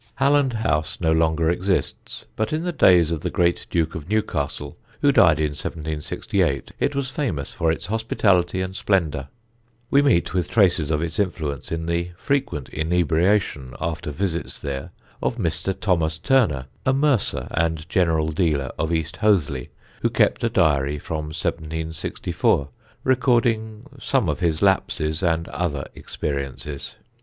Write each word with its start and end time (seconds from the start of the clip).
Halland 0.15 0.53
House 0.53 0.97
no 0.99 1.11
longer 1.11 1.47
exists, 1.51 2.25
but 2.35 2.51
in 2.51 2.63
the 2.63 2.71
days 2.71 3.11
of 3.11 3.21
the 3.21 3.29
great 3.29 3.67
Duke 3.69 3.93
of 3.93 4.09
Newcastle, 4.09 4.75
who 4.99 5.11
died 5.11 5.39
in 5.39 5.49
1768, 5.51 6.71
it 6.79 6.95
was 6.95 7.11
famous 7.11 7.53
for 7.53 7.71
its 7.71 7.85
hospitality 7.85 8.61
and 8.61 8.75
splendour. 8.75 9.27
We 9.91 10.01
meet 10.01 10.33
with 10.33 10.49
traces 10.49 10.89
of 10.89 11.03
its 11.03 11.19
influence 11.19 11.71
in 11.71 11.85
the 11.85 12.13
frequent 12.17 12.67
inebriation, 12.69 13.75
after 13.79 14.09
visits 14.09 14.57
there, 14.59 14.89
of 15.21 15.35
Mr. 15.37 15.79
Thomas 15.79 16.17
Turner, 16.17 16.65
a 16.83 16.93
mercer 16.93 17.47
and 17.51 17.87
general 17.87 18.31
dealer 18.31 18.71
of 18.79 18.91
East 18.91 19.17
Hoathly, 19.17 19.69
who 20.01 20.09
kept 20.09 20.43
a 20.43 20.49
diary 20.49 20.97
from 20.97 21.25
1764, 21.25 22.69
recording 23.03 23.85
some 23.99 24.29
of 24.29 24.39
his 24.39 24.63
lapses 24.63 25.21
and 25.21 25.47
other 25.49 25.85
experiences. 25.93 26.95